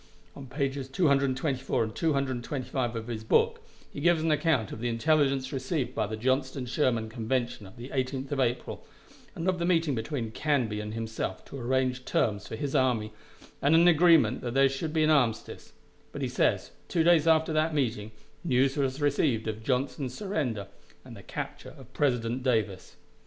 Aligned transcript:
On 0.35 0.47
pages 0.47 0.87
224 0.89 1.83
and 1.83 1.95
225 1.95 2.95
of 2.95 3.05
his 3.05 3.23
book, 3.23 3.61
he 3.93 4.01
gives 4.01 4.23
an 4.23 4.31
account 4.31 4.71
of 4.71 4.79
the 4.79 4.89
intelligence 4.89 5.53
received 5.53 5.95
of 5.95 6.09
the 6.09 6.17
Johnston 6.17 6.65
Sherman 6.65 7.07
convention 7.07 7.67
of 7.67 7.77
the 7.77 7.89
18th 7.89 8.31
of 8.31 8.39
April, 8.39 8.83
and 9.35 9.47
of 9.47 9.59
the 9.59 9.63
meeting 9.65 9.93
between 9.93 10.31
Canby 10.31 10.79
and 10.79 10.95
himself 10.95 11.45
to 11.45 11.59
arrange 11.59 12.03
terms 12.03 12.47
for 12.47 12.55
his 12.55 12.73
army, 12.73 13.13
and 13.61 13.75
an 13.75 13.87
agreement 13.87 14.41
that 14.41 14.55
there 14.55 14.69
should 14.69 14.91
be 14.91 15.03
an 15.03 15.11
armistice; 15.11 15.71
but 16.11 16.23
he 16.23 16.27
says, 16.27 16.71
two 16.87 17.03
days 17.03 17.27
after 17.27 17.53
that 17.53 17.75
meeting, 17.75 18.09
news 18.43 18.75
was 18.77 19.01
received 19.01 19.47
of 19.47 19.61
Johnston's 19.61 20.17
surrender, 20.17 20.65
and 21.05 21.15
the 21.15 21.21
capture 21.21 21.75
of 21.77 21.93
President 21.93 22.41
Davis. 22.41 22.95